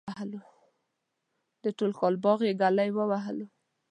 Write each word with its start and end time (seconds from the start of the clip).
د 1.63 1.65
ټول 1.77 1.91
کال 1.99 2.15
باغ 2.23 2.39
یې 2.47 2.53
گلی 2.61 2.89
ووهلو. 2.93 3.47